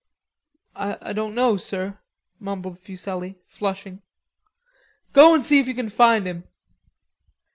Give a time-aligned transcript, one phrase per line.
[0.75, 1.99] "I don't know, sir,"
[2.39, 4.01] mumbled Fuselli, flushing.
[5.13, 6.45] "Go and see if you can find him."